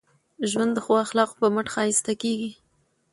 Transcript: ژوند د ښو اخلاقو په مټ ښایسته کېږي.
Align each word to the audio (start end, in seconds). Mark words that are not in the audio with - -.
ژوند 0.51 0.71
د 0.75 0.79
ښو 0.85 0.93
اخلاقو 1.05 1.37
په 1.41 1.47
مټ 1.53 1.67
ښایسته 1.73 2.13
کېږي. 2.21 2.51